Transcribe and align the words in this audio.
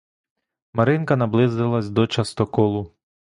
Маринка 0.73 1.15
наблизилась 1.15 1.89
до 1.89 2.07
частоколу. 2.07 2.95